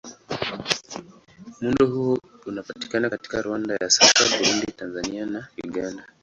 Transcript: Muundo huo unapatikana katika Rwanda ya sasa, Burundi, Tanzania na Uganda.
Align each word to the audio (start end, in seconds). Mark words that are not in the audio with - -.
Muundo 1.61 1.87
huo 1.87 2.19
unapatikana 2.45 3.09
katika 3.09 3.41
Rwanda 3.41 3.77
ya 3.81 3.89
sasa, 3.89 4.37
Burundi, 4.37 4.65
Tanzania 4.71 5.25
na 5.25 5.47
Uganda. 5.63 6.03